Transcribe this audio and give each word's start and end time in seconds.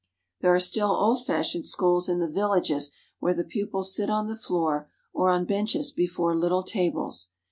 There 0.39 0.51
are 0.55 0.59
still 0.59 0.89
old 0.89 1.27
fashioned 1.27 1.63
schools 1.63 2.09
in 2.09 2.17
the 2.17 2.27
villages 2.27 2.91
where 3.19 3.35
the 3.35 3.43
pupils 3.43 3.93
sit 3.93 4.09
on 4.09 4.25
the 4.25 4.35
floor 4.35 4.89
or 5.13 5.29
on 5.29 5.45
benches 5.45 5.91
before 5.91 6.35
little 6.35 6.63
tables. 6.63 7.29